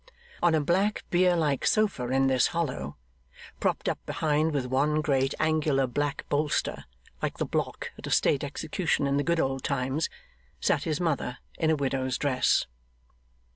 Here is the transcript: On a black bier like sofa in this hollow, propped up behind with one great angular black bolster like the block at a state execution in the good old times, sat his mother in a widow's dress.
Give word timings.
On 0.41 0.55
a 0.55 0.61
black 0.61 1.03
bier 1.11 1.35
like 1.35 1.63
sofa 1.63 2.07
in 2.09 2.25
this 2.25 2.47
hollow, 2.47 2.97
propped 3.59 3.87
up 3.87 4.03
behind 4.07 4.51
with 4.51 4.65
one 4.65 4.99
great 4.99 5.35
angular 5.39 5.85
black 5.85 6.25
bolster 6.27 6.85
like 7.21 7.37
the 7.37 7.45
block 7.45 7.91
at 7.99 8.07
a 8.07 8.09
state 8.09 8.43
execution 8.43 9.05
in 9.05 9.17
the 9.17 9.23
good 9.23 9.39
old 9.39 9.63
times, 9.63 10.09
sat 10.59 10.85
his 10.85 10.99
mother 10.99 11.37
in 11.59 11.69
a 11.69 11.75
widow's 11.75 12.17
dress. 12.17 12.65